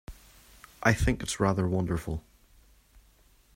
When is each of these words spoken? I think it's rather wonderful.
I 0.81 0.95
think 0.95 1.21
it's 1.21 1.39
rather 1.39 1.67
wonderful. 1.67 2.23